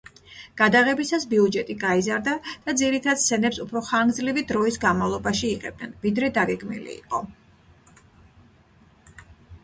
[0.59, 2.31] გადაღებისას ბიუჯეტი გაიზარდა
[2.69, 7.21] და ძირითად სცენებს უფრო ხანგრძლივი დროის განმავლობაში იღებდნენ, ვიდრე დაგეგმილი იყო.